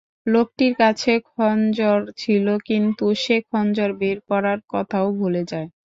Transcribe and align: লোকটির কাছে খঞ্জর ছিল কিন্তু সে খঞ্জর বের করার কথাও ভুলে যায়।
লোকটির 0.27 0.73
কাছে 0.79 1.11
খঞ্জর 1.29 1.99
ছিল 2.17 2.45
কিন্তু 2.67 3.05
সে 3.23 3.35
খঞ্জর 3.49 3.89
বের 3.99 4.17
করার 4.29 4.59
কথাও 4.71 5.07
ভুলে 5.19 5.43
যায়। 5.51 5.67